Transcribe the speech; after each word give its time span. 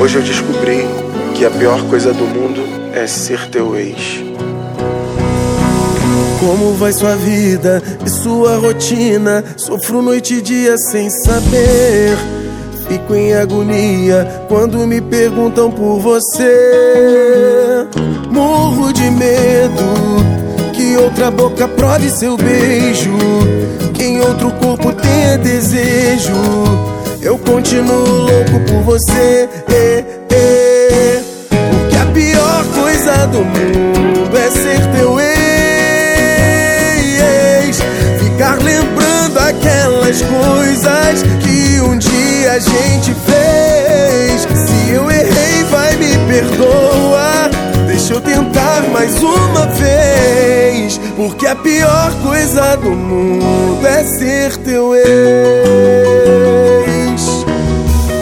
Hoje 0.00 0.16
eu 0.16 0.22
descobri 0.22 0.86
que 1.34 1.44
a 1.44 1.50
pior 1.50 1.82
coisa 1.90 2.14
do 2.14 2.24
mundo 2.24 2.62
é 2.94 3.06
ser 3.06 3.50
teu 3.50 3.76
ex. 3.76 4.24
Como 6.40 6.72
vai 6.72 6.94
sua 6.94 7.14
vida 7.16 7.82
e 8.02 8.08
sua 8.08 8.56
rotina? 8.56 9.44
Sofro 9.58 10.00
noite 10.00 10.36
e 10.36 10.40
dia 10.40 10.78
sem 10.78 11.10
saber. 11.10 12.16
Fico 12.88 13.14
em 13.14 13.34
agonia 13.34 14.46
quando 14.48 14.86
me 14.86 15.02
perguntam 15.02 15.70
por 15.70 16.00
você. 16.00 17.86
Morro 18.30 18.90
de 18.90 19.10
medo 19.10 20.03
outra 21.14 21.30
boca 21.30 21.68
prove 21.68 22.10
seu 22.10 22.36
beijo. 22.36 23.16
Que 23.94 24.02
em 24.04 24.20
outro 24.20 24.50
corpo 24.52 24.92
tenha 24.92 25.38
desejo. 25.38 26.34
Eu 27.22 27.38
continuo 27.38 28.04
louco 28.04 28.58
por 28.66 28.82
você. 28.82 29.48
Eh, 29.68 30.04
eh. 30.30 31.22
Porque 31.48 31.96
a 31.96 32.06
pior 32.06 32.64
coisa 32.74 33.26
do 33.28 33.44
mundo 33.44 34.36
é 34.36 34.50
ser 34.50 34.80
teu 34.96 35.20
ex. 35.20 35.30
Ficar 38.18 38.58
lembrando 38.58 39.38
aquelas 39.38 40.20
coisas 40.20 41.22
que 41.44 41.80
um 41.80 41.96
dia 41.96 42.54
a 42.54 42.58
gente 42.58 43.14
fez. 43.24 44.48
Se 44.66 44.90
eu 44.92 45.08
errei, 45.08 45.62
vai 45.70 45.94
me 45.96 46.18
perdoa. 46.26 47.48
Deixa 47.86 48.14
eu 48.14 48.20
tentar 48.20 48.82
mais 48.92 49.22
uma 49.22 49.66
vez. 49.66 49.93
Porque 51.26 51.46
a 51.46 51.56
pior 51.56 52.12
coisa 52.22 52.76
do 52.76 52.90
mundo 52.90 53.86
é 53.86 54.04
ser 54.04 54.54
teu 54.58 54.94
ex. 54.94 55.06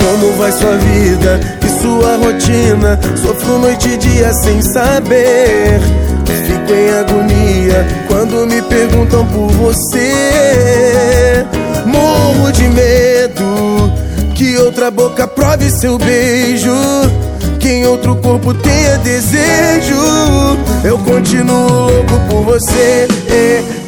Como 0.00 0.32
vai 0.38 0.50
sua 0.50 0.78
vida 0.78 1.38
e 1.62 1.68
sua 1.82 2.16
rotina? 2.16 2.98
Sofro 3.14 3.58
noite 3.58 3.90
e 3.90 3.98
dia 3.98 4.32
sem 4.32 4.62
saber. 4.62 5.78
Fico 6.46 6.72
em 6.72 6.88
agonia 6.94 7.86
quando 8.08 8.46
me 8.46 8.62
perguntam 8.62 9.26
por 9.26 9.50
você. 9.50 11.44
Morro 11.84 12.50
de 12.50 12.66
medo 12.66 13.92
que 14.34 14.56
outra 14.56 14.90
boca 14.90 15.28
prove 15.28 15.70
seu 15.70 15.98
beijo. 15.98 16.72
Que 17.60 17.68
em 17.68 17.86
outro 17.86 18.16
corpo 18.16 18.54
tenha 18.54 18.75
você. 22.58 23.85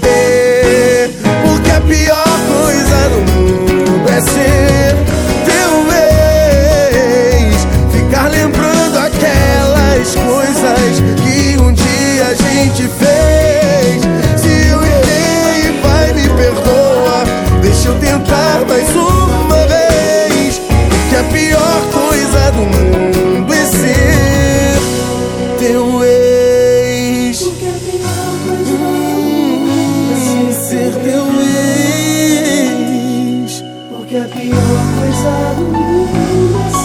A 34.20 34.24
pior 34.24 34.56
coisa 34.98 35.54
do 35.56 35.64
mundo 35.64 36.77